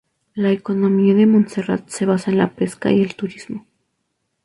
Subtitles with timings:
[0.33, 3.67] La economía de Montserrat se basa en la pesca y el turismo.